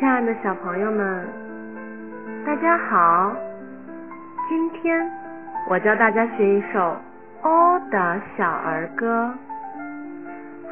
[0.00, 1.28] 亲爱的小朋友们，
[2.46, 3.36] 大家好！
[4.48, 5.06] 今天
[5.68, 6.96] 我教大家学一首
[7.46, 9.30] 《哦的小儿歌》。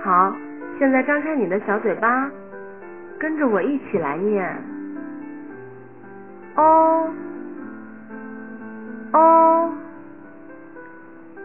[0.02, 0.34] 好，
[0.78, 2.30] 现在张开你的小嘴巴，
[3.20, 4.50] 跟着我一起来念：
[6.56, 7.10] 哦
[9.12, 9.74] 哦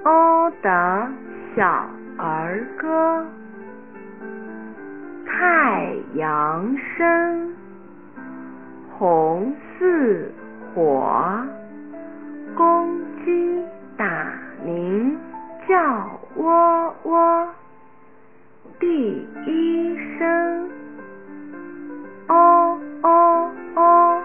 [0.06, 1.08] 哦的
[1.54, 1.86] 小
[2.18, 3.26] 儿歌。
[5.26, 7.23] 太阳升，
[9.04, 10.32] 红似
[10.74, 11.06] 火，
[12.56, 12.88] 公
[13.26, 13.62] 鸡
[13.98, 14.06] 打
[14.64, 15.20] 鸣
[15.68, 15.76] 叫
[16.38, 17.50] 喔喔。
[18.80, 18.88] 第
[19.46, 20.70] 一声，
[22.30, 24.24] 哦哦哦。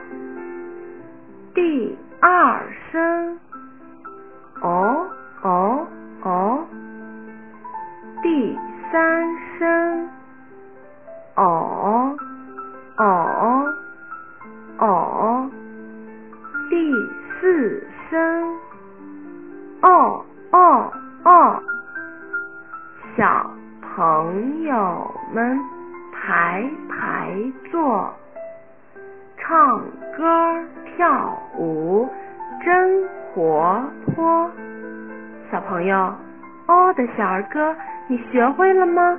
[1.57, 3.37] 第二声，
[4.63, 5.09] 哦
[5.43, 5.87] 哦
[6.23, 6.65] 哦。
[8.23, 8.57] 第
[8.93, 9.27] 三
[9.59, 10.09] 声。
[11.35, 12.17] 哦
[12.97, 13.58] 哦
[14.79, 15.51] 哦，
[16.71, 16.93] 第
[17.41, 18.55] 四声，
[19.83, 20.93] 哦哦
[21.25, 21.63] 哦，
[23.17, 23.51] 小
[23.97, 25.59] 朋友们
[26.13, 27.35] 排排
[27.73, 28.15] 坐，
[29.37, 29.81] 唱
[30.17, 30.63] 歌
[30.97, 32.09] 跳舞
[32.65, 34.49] 真活泼。
[35.51, 35.97] 小朋友，
[36.69, 37.75] 哦的小儿歌，
[38.07, 39.19] 你学会了吗？